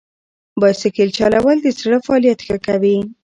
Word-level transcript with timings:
بایسکل 0.59 1.09
چلول 1.17 1.57
د 1.61 1.67
زړه 1.79 1.97
فعالیت 2.05 2.39
ښه 2.47 2.57
کوي. 2.67 2.97